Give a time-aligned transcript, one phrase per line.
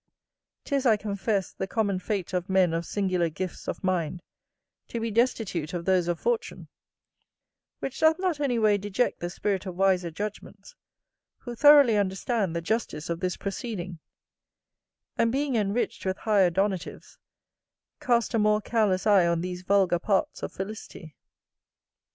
[0.65, 4.23] 'Tis, I confess, the common fate of men of singular gifts of mind,
[4.87, 6.69] to be destitute of those of fortune;
[7.81, 10.73] which doth not any way deject the spirit of wiser judgments
[11.37, 13.99] who thoroughly understand the justice of this proceeding;
[15.19, 17.19] and, being enriched with higher donatives,
[17.99, 21.15] cast a more careless eye on these vulgar parts of felicity.